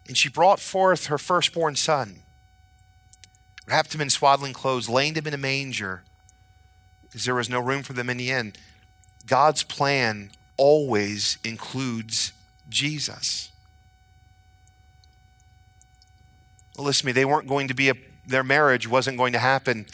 [0.08, 2.22] and she brought forth her firstborn son,
[3.68, 6.02] wrapped him in swaddling clothes, laid him in a manger,
[7.02, 8.52] because there was no room for them in the inn.
[9.26, 12.32] God's plan always includes
[12.68, 13.52] Jesus.
[16.80, 17.94] Listen to me, they weren't going to be a,
[18.26, 19.86] their marriage wasn't going to happen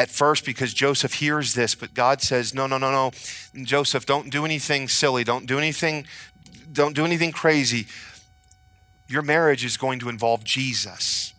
[0.00, 3.10] at first because Joseph hears this, but God says, no, no, no, no.
[3.64, 5.24] Joseph, don't do anything silly.
[5.24, 6.06] Don't do anything,
[6.72, 7.86] don't do anything crazy.
[9.08, 11.34] Your marriage is going to involve Jesus.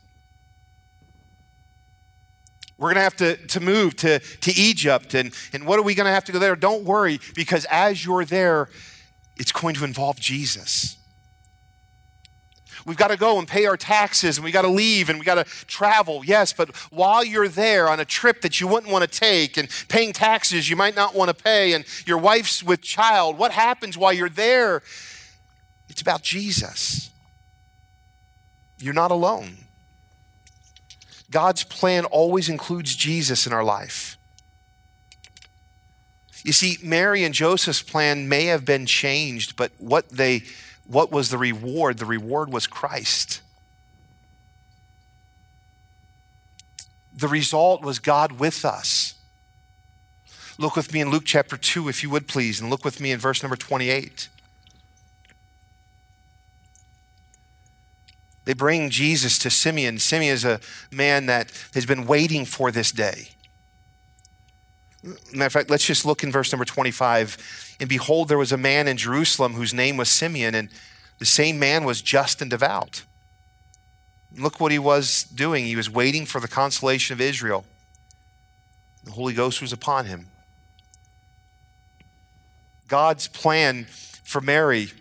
[2.77, 5.13] We're going to have to, to move to, to Egypt.
[5.13, 6.55] And, and what are we going to have to go there?
[6.55, 8.69] Don't worry, because as you're there,
[9.37, 10.97] it's going to involve Jesus.
[12.85, 15.25] We've got to go and pay our taxes and we got to leave and we
[15.25, 16.23] got to travel.
[16.25, 19.69] Yes, but while you're there on a trip that you wouldn't want to take and
[19.87, 23.97] paying taxes you might not want to pay and your wife's with child, what happens
[23.97, 24.81] while you're there?
[25.89, 27.09] It's about Jesus.
[28.77, 29.57] You're not alone.
[31.29, 34.17] God's plan always includes Jesus in our life.
[36.43, 40.43] You see, Mary and Joseph's plan may have been changed, but what they
[40.91, 41.97] what was the reward?
[41.97, 43.41] The reward was Christ.
[47.15, 49.15] The result was God with us.
[50.57, 53.11] Look with me in Luke chapter 2, if you would please, and look with me
[53.11, 54.27] in verse number 28.
[58.43, 59.97] They bring Jesus to Simeon.
[59.97, 60.59] Simeon is a
[60.91, 63.29] man that has been waiting for this day.
[65.33, 67.70] Matter of fact, let's just look in verse number 25.
[67.81, 70.69] And behold, there was a man in Jerusalem whose name was Simeon, and
[71.17, 73.03] the same man was just and devout.
[74.37, 75.65] Look what he was doing.
[75.65, 77.65] He was waiting for the consolation of Israel.
[79.03, 80.27] The Holy Ghost was upon him.
[82.87, 83.87] God's plan
[84.23, 84.91] for Mary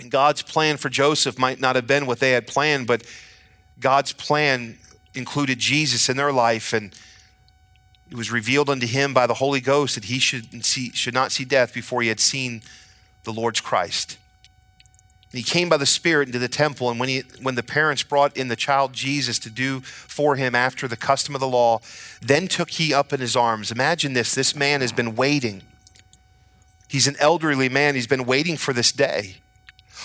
[0.00, 3.04] and God's plan for Joseph might not have been what they had planned, but
[3.78, 4.78] God's plan
[5.14, 6.72] included Jesus in their life.
[6.72, 6.92] And
[8.10, 11.32] It was revealed unto him by the Holy Ghost that he should, see, should not
[11.32, 12.62] see death before he had seen
[13.24, 14.18] the Lord's Christ.
[15.32, 18.02] And he came by the Spirit into the temple, and when, he, when the parents
[18.02, 21.80] brought in the child Jesus to do for him after the custom of the law,
[22.22, 23.72] then took he up in his arms.
[23.72, 25.62] Imagine this this man has been waiting.
[26.88, 29.38] He's an elderly man, he's been waiting for this day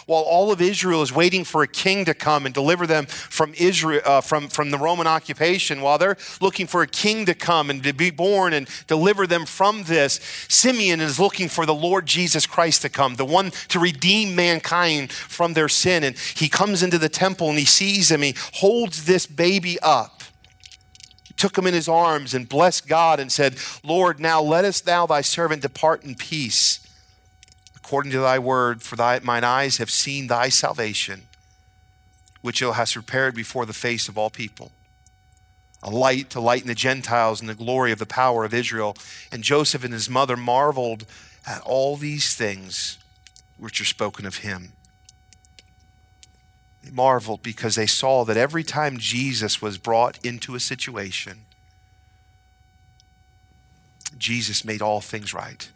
[0.10, 3.54] while all of Israel is waiting for a king to come and deliver them from
[3.56, 7.70] Israel, uh, from, from the Roman occupation, while they're looking for a king to come
[7.70, 12.08] and to be born and deliver them from this, Simeon is looking for the Lord
[12.08, 16.04] Jesus Christ to come, the one to redeem mankind from their sin.
[16.04, 20.24] And he comes into the temple and he sees him, he holds this baby up.
[21.38, 25.22] Took him in his arms and blessed God and said, Lord, now lettest thou thy
[25.22, 26.89] servant depart in peace
[27.90, 31.24] according to thy word, for thy, mine eyes have seen thy salvation,
[32.44, 34.72] which thou hast prepared before the face of all people.
[35.82, 38.96] A light to lighten the Gentiles and the glory of the power of Israel.
[39.32, 41.08] And Joseph and his mother marveled
[41.48, 43.00] at all these things
[43.58, 44.74] which are spoken of him.
[46.84, 51.40] They marveled because they saw that every time Jesus was brought into a situation,
[54.16, 55.68] Jesus made all things right.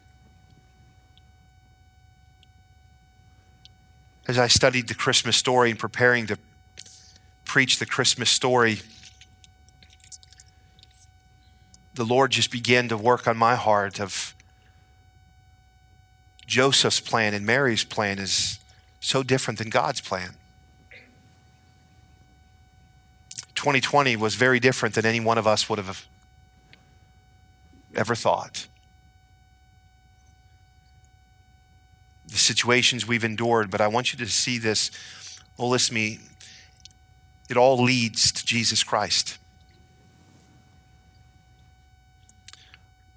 [4.26, 6.38] As I studied the Christmas story and preparing to
[7.44, 8.80] preach the Christmas story,
[11.94, 14.34] the Lord just began to work on my heart of
[16.46, 18.58] Joseph's plan and Mary's plan is
[19.00, 20.34] so different than God's plan.
[23.54, 26.06] 2020 was very different than any one of us would have
[27.94, 28.66] ever thought.
[32.34, 34.90] The situations we've endured, but I want you to see this.
[35.56, 36.18] Well, listen me.
[37.48, 39.38] It all leads to Jesus Christ.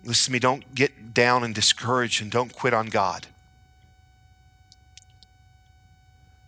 [0.04, 3.26] Listen to me, don't get down and discouraged and don't quit on God.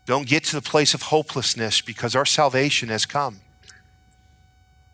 [0.05, 3.39] Don't get to the place of hopelessness because our salvation has come.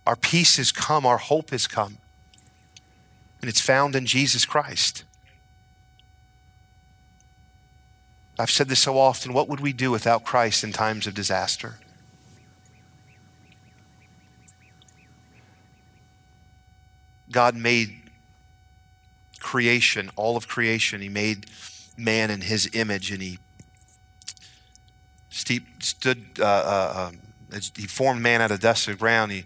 [0.08, 1.98] Our peace has come, our hope has come.
[3.42, 5.05] And it's found in Jesus Christ.
[8.38, 11.76] I've said this so often what would we do without Christ in times of disaster?
[17.32, 18.02] God made
[19.40, 21.02] creation, all of creation.
[21.02, 21.48] He made
[21.98, 23.40] man in his image and he
[25.30, 27.12] stood, uh, uh,
[27.54, 29.32] uh, he formed man out of dust of the ground.
[29.32, 29.46] He,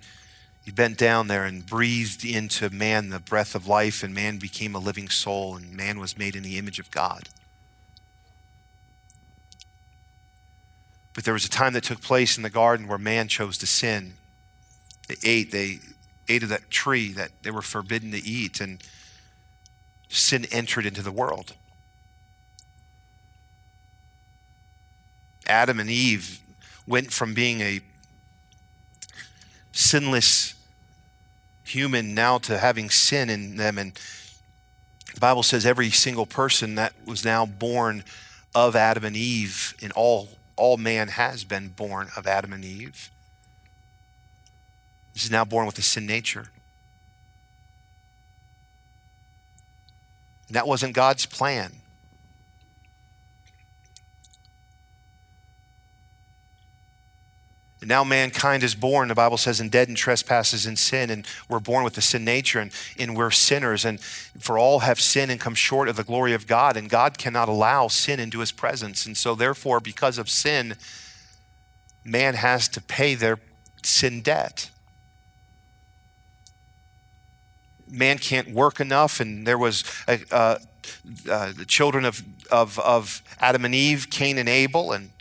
[0.64, 4.76] he bent down there and breathed into man the breath of life, and man became
[4.76, 7.30] a living soul, and man was made in the image of God.
[11.14, 13.68] But there was a time that took place in the garden where man chose to
[13.68, 14.14] sin.
[15.08, 15.80] They ate, they
[16.28, 18.82] ate of that tree that they were forbidden to eat, and
[20.08, 21.56] sin entered into the world.
[25.48, 26.40] Adam and Eve
[26.86, 27.82] went from being a
[29.72, 30.54] sinless
[31.64, 33.78] human now to having sin in them.
[33.78, 33.94] And
[35.14, 38.04] the Bible says every single person that was now born
[38.54, 40.30] of Adam and Eve in all
[40.60, 43.10] all man has been born of Adam and Eve.
[45.14, 46.50] This is now born with a sin nature.
[50.48, 51.74] And that wasn't God's plan.
[57.82, 61.62] Now mankind is born, the Bible says, in dead in trespasses and sin, and we're
[61.62, 65.40] born with the sin nature, and, and we're sinners, and for all have sinned and
[65.40, 69.06] come short of the glory of God, and God cannot allow sin into his presence.
[69.06, 70.76] And so, therefore, because of sin,
[72.04, 73.40] man has to pay their
[73.82, 74.70] sin debt.
[77.90, 80.60] Man can't work enough, and there was a, uh,
[81.30, 82.22] uh, the children of,
[82.52, 85.12] of, of Adam and Eve, Cain and Abel, and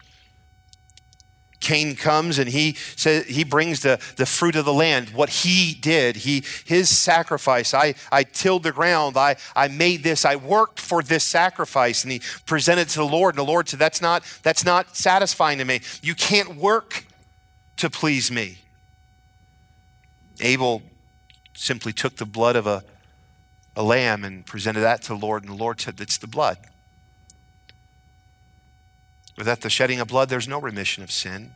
[1.68, 5.10] Cain comes and he says he brings the, the fruit of the land.
[5.10, 7.74] What he did, he his sacrifice.
[7.74, 9.18] I, I tilled the ground.
[9.18, 10.24] I, I made this.
[10.24, 12.04] I worked for this sacrifice.
[12.04, 13.34] And he presented to the Lord.
[13.34, 15.82] And the Lord said, That's not that's not satisfying to me.
[16.00, 17.04] You can't work
[17.76, 18.56] to please me.
[20.40, 20.80] Abel
[21.52, 22.82] simply took the blood of a,
[23.76, 26.56] a lamb and presented that to the Lord, and the Lord said, It's the blood.
[29.36, 31.52] Without the shedding of blood, there's no remission of sin.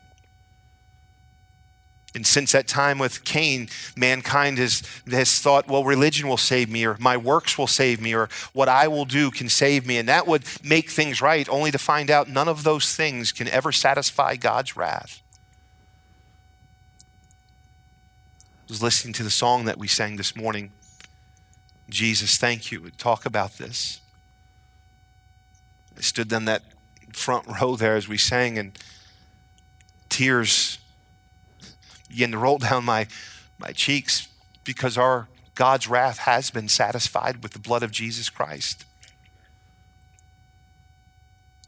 [2.14, 6.84] And since that time with Cain, mankind has, has thought, well, religion will save me,
[6.84, 9.96] or my works will save me, or what I will do can save me.
[9.96, 13.48] And that would make things right, only to find out none of those things can
[13.48, 15.22] ever satisfy God's wrath.
[18.68, 20.72] I was listening to the song that we sang this morning.
[21.88, 22.90] Jesus, thank you.
[22.98, 24.00] Talk about this.
[25.96, 26.62] I stood on that
[27.14, 28.78] front row there as we sang, and
[30.10, 30.78] tears
[32.12, 33.08] began to roll down my,
[33.58, 34.28] my cheeks
[34.64, 38.84] because our God's wrath has been satisfied with the blood of Jesus Christ.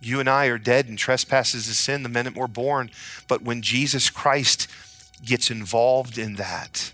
[0.01, 2.91] You and I are dead in trespasses of sin the minute we're born,
[3.27, 4.69] but when Jesus Christ
[5.25, 6.93] gets involved in that,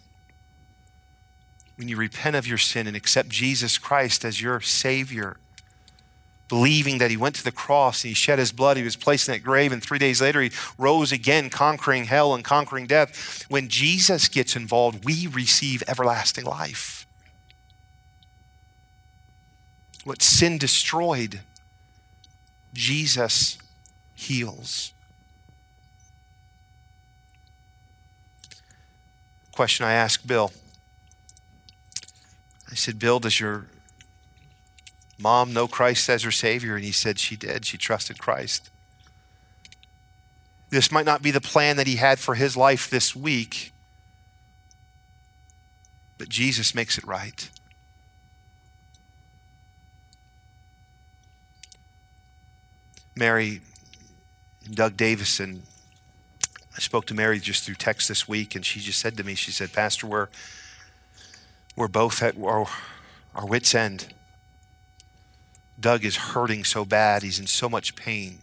[1.76, 5.38] when you repent of your sin and accept Jesus Christ as your Savior,
[6.51, 9.28] believing that He went to the cross and He shed His blood, He was placed
[9.28, 13.46] in that grave, and three days later He rose again, conquering hell and conquering death.
[13.48, 17.07] When Jesus gets involved, we receive everlasting life.
[20.05, 21.40] What sin destroyed,
[22.74, 23.57] Jesus
[24.14, 24.92] heals.
[29.53, 30.53] Question I asked Bill
[32.70, 33.66] I said, Bill, does your
[35.21, 36.77] mom know Christ as her Savior?
[36.77, 37.64] And he said she did.
[37.64, 38.71] She trusted Christ.
[40.71, 43.73] This might not be the plan that he had for his life this week,
[46.16, 47.51] but Jesus makes it right.
[53.16, 53.61] Mary
[54.71, 55.64] Doug Davison,
[56.77, 59.35] I spoke to Mary just through text this week, and she just said to me,
[59.35, 60.29] she said, Pastor, we're
[61.77, 62.66] we're both at our,
[63.35, 64.12] our wits' end.
[65.81, 67.22] Doug is hurting so bad.
[67.22, 68.39] He's in so much pain.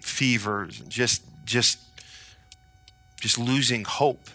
[0.00, 1.78] Fevers, just, just,
[3.20, 4.28] just losing hope.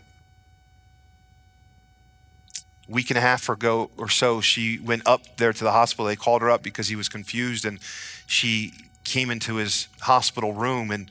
[2.87, 6.05] Week and a half ago or so, she went up there to the hospital.
[6.05, 7.79] They called her up because he was confused, and
[8.25, 8.71] she
[9.03, 10.91] came into his hospital room.
[10.91, 11.09] And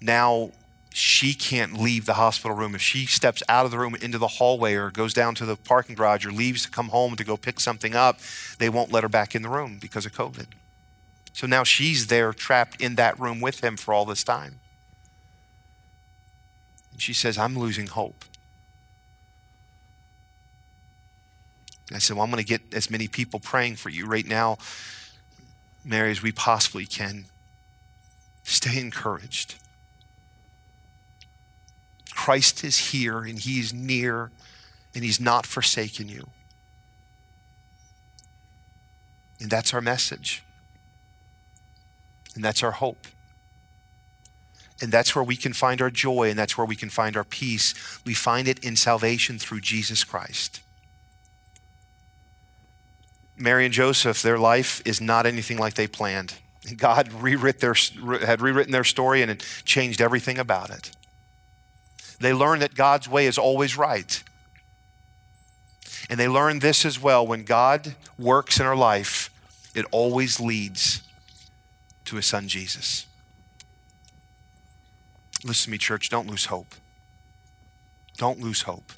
[0.00, 0.50] now
[0.96, 2.72] she can't leave the hospital room.
[2.76, 5.56] If she steps out of the room into the hallway or goes down to the
[5.56, 8.20] parking garage or leaves to come home to go pick something up,
[8.60, 10.46] they won't let her back in the room because of COVID.
[11.32, 14.60] So now she's there trapped in that room with him for all this time.
[16.92, 18.24] And she says, I'm losing hope.
[21.92, 24.58] I said, Well, I'm going to get as many people praying for you right now,
[25.84, 27.24] Mary, as we possibly can.
[28.44, 29.56] Stay encouraged.
[32.14, 34.30] Christ is here and he's near
[34.94, 36.28] and he's not forsaken you.
[39.40, 40.42] And that's our message.
[42.34, 43.06] And that's our hope.
[44.80, 47.24] And that's where we can find our joy and that's where we can find our
[47.24, 47.74] peace.
[48.04, 50.60] We find it in salvation through Jesus Christ.
[53.36, 56.34] Mary and Joseph, their life is not anything like they planned.
[56.76, 57.74] God rewrit their,
[58.24, 60.92] had rewritten their story and it changed everything about it.
[62.20, 64.22] They learn that God's way is always right.
[66.08, 69.30] And they learn this as well when God works in our life,
[69.74, 71.02] it always leads
[72.04, 73.06] to his son Jesus.
[75.44, 76.74] Listen to me, church, don't lose hope.
[78.16, 78.92] Don't lose hope.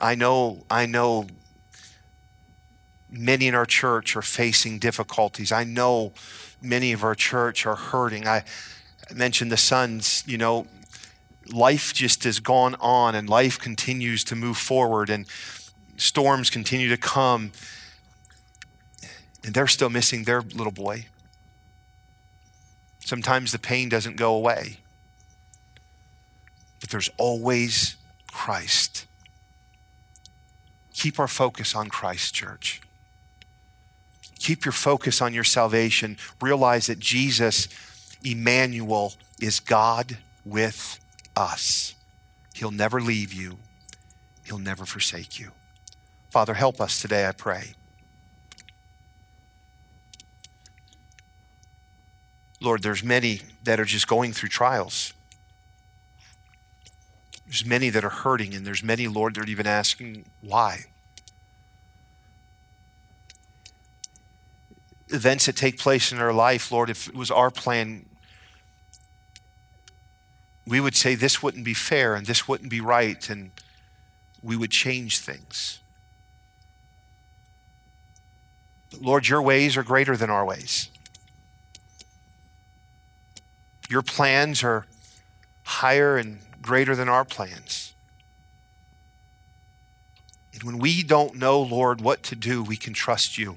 [0.00, 1.26] I know, I know
[3.10, 5.52] many in our church are facing difficulties.
[5.52, 6.12] I know
[6.62, 8.26] many of our church are hurting.
[8.26, 8.44] I,
[9.16, 10.66] mentioned the sons, you know,
[11.52, 15.26] life just has gone on and life continues to move forward and
[15.96, 17.52] storms continue to come.
[19.44, 21.06] And they're still missing their little boy.
[23.00, 24.78] Sometimes the pain doesn't go away,
[26.80, 27.96] but there's always
[28.30, 29.06] Christ.
[30.94, 32.82] Keep our focus on Christ, church.
[34.38, 36.16] Keep your focus on your salvation.
[36.40, 37.68] Realize that Jesus
[38.24, 41.00] Emmanuel is God with
[41.36, 41.94] us.
[42.54, 43.58] He'll never leave you,
[44.44, 45.52] He'll never forsake you.
[46.30, 47.74] Father, help us today, I pray.
[52.60, 55.14] Lord, there's many that are just going through trials.
[57.46, 60.84] There's many that are hurting, and there's many, Lord, that are even asking why.
[65.08, 68.06] Events that take place in our life, Lord, if it was our plan,
[70.70, 73.50] we would say this wouldn't be fair and this wouldn't be right, and
[74.40, 75.80] we would change things.
[78.92, 80.88] But Lord, your ways are greater than our ways.
[83.88, 84.86] Your plans are
[85.64, 87.92] higher and greater than our plans.
[90.54, 93.56] And when we don't know, Lord, what to do, we can trust you.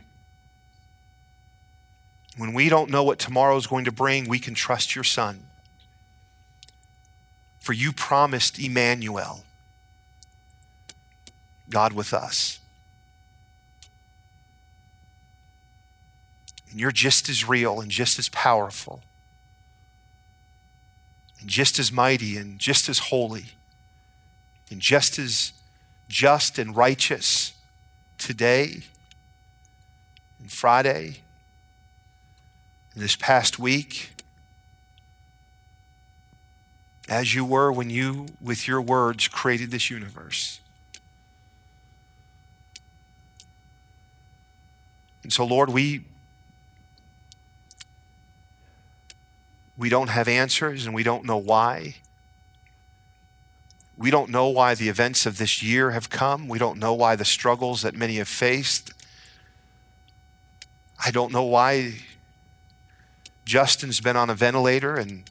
[2.37, 5.45] When we don't know what tomorrow is going to bring, we can trust your Son
[7.63, 9.45] for you promised Emmanuel.
[11.69, 12.59] God with us.
[16.69, 19.01] And you're just as real and just as powerful
[21.39, 23.45] and just as mighty and just as holy
[24.69, 25.53] and just as
[26.09, 27.53] just and righteous
[28.17, 28.81] today
[30.37, 31.21] and Friday
[32.93, 34.12] and this past week
[37.13, 40.59] as you were when you, with your words, created this universe.
[45.21, 46.05] And so, Lord, we
[49.77, 51.97] we don't have answers and we don't know why.
[53.95, 56.47] We don't know why the events of this year have come.
[56.47, 58.91] We don't know why the struggles that many have faced.
[61.03, 61.93] I don't know why
[63.45, 65.29] Justin's been on a ventilator and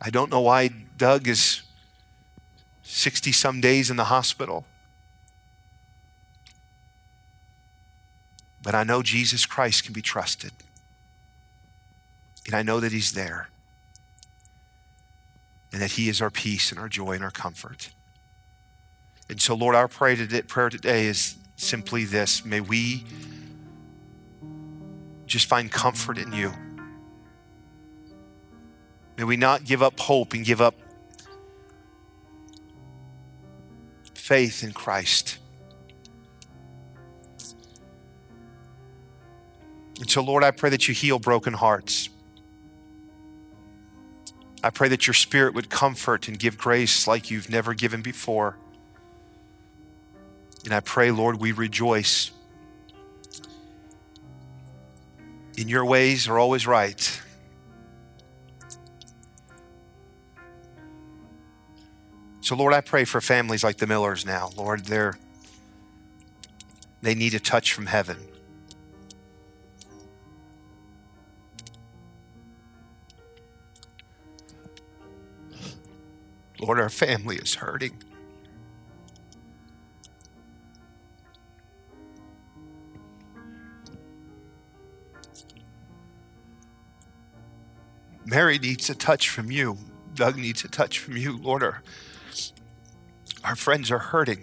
[0.00, 1.62] I don't know why Doug is
[2.82, 4.64] 60 some days in the hospital.
[8.62, 10.52] But I know Jesus Christ can be trusted.
[12.46, 13.48] And I know that He's there.
[15.72, 17.90] And that He is our peace and our joy and our comfort.
[19.28, 23.04] And so, Lord, our prayer today, prayer today is simply this may we
[25.26, 26.52] just find comfort in you.
[29.16, 30.74] May we not give up hope and give up
[34.24, 35.36] faith in Christ.
[40.00, 42.08] And so, Lord, I pray that you heal broken hearts.
[44.62, 48.56] I pray that your spirit would comfort and give grace like you've never given before.
[50.64, 52.30] And I pray, Lord, we rejoice.
[55.58, 57.20] In your ways are always right.
[62.44, 64.50] So, Lord, I pray for families like the Millers now.
[64.54, 65.14] Lord, they're,
[67.00, 68.18] they need a touch from heaven.
[76.60, 78.02] Lord, our family is hurting.
[88.26, 89.78] Mary needs a touch from you.
[90.14, 91.38] Doug needs a touch from you.
[91.38, 91.82] Lord, our,
[93.44, 94.40] our friends are hurting.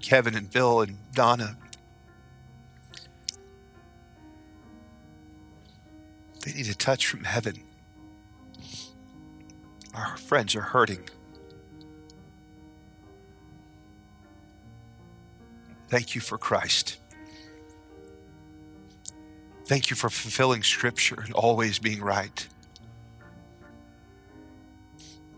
[0.00, 1.58] Kevin and Bill and Donna.
[6.44, 7.62] They need a touch from heaven.
[9.92, 11.00] Our friends are hurting.
[15.88, 16.98] Thank you for Christ.
[19.68, 22.48] Thank you for fulfilling Scripture and always being right.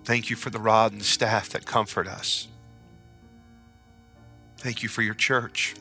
[0.05, 2.47] Thank you for the rod and the staff that comfort us.
[4.59, 5.75] Thank you for your church.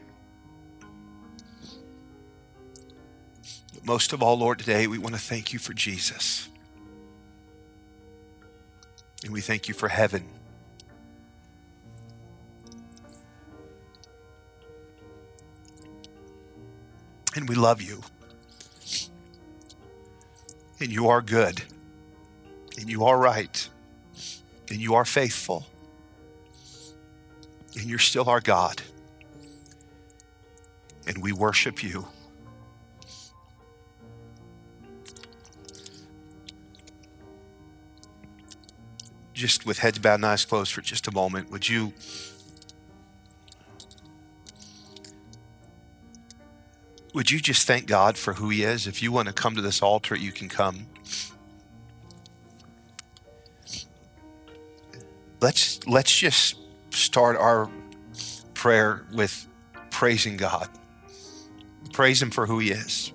[3.75, 6.49] But most of all, Lord, today we want to thank you for Jesus.
[9.23, 10.27] And we thank you for heaven.
[17.35, 18.01] And we love you
[20.79, 21.61] and you are good,
[22.79, 23.67] and you are right,
[24.69, 25.67] and you are faithful,
[27.75, 28.81] and you're still our God.
[31.07, 32.07] And we worship you.
[39.33, 41.93] Just with heads bowed and eyes closed for just a moment, would you?
[47.19, 48.87] Would you just thank God for who He is?
[48.87, 50.87] If you want to come to this altar, you can come.
[55.41, 56.55] Let's, let's just
[56.91, 57.69] start our
[58.53, 59.45] prayer with
[59.91, 60.69] praising God.
[61.91, 63.11] Praise Him for who He is.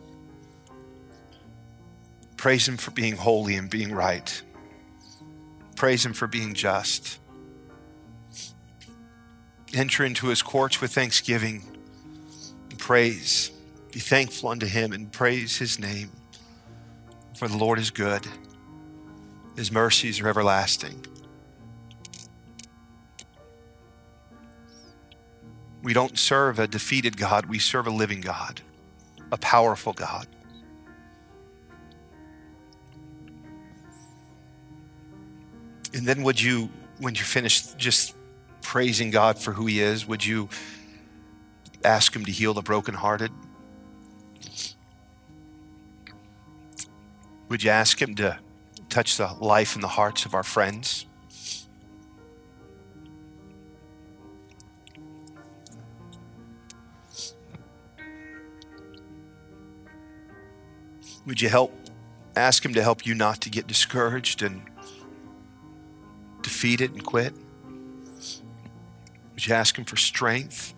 [2.37, 4.43] Praise Him for being holy and being right.
[5.77, 7.19] Praise Him for being just.
[9.73, 11.63] Enter into His courts with thanksgiving
[12.77, 13.51] praise.
[13.95, 16.11] Be thankful unto him and praise his name.
[17.37, 18.27] For the Lord is good,
[19.55, 21.07] his mercies are everlasting.
[25.85, 28.61] We don't serve a defeated God, we serve a living God,
[29.31, 30.27] a powerful God.
[35.95, 36.69] And then, would you,
[36.99, 38.17] when you're finished just
[38.61, 40.49] praising God for who He is, would you
[41.85, 43.31] ask Him to heal the brokenhearted?
[47.49, 48.39] Would you ask Him to
[48.89, 51.07] touch the life and the hearts of our friends?
[61.27, 61.73] Would you help
[62.37, 64.63] ask Him to help you not to get discouraged and
[66.43, 67.33] defeated and quit?
[69.35, 70.75] Would you ask Him for strength,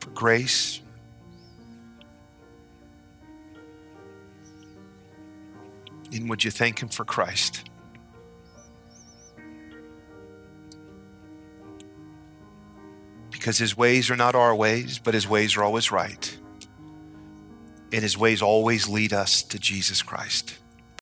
[0.00, 0.80] for grace?
[6.12, 7.68] And would you thank Him for Christ?
[13.30, 16.36] Because His ways are not our ways, but His ways are always right
[17.92, 20.58] and his ways always lead us to Jesus Christ.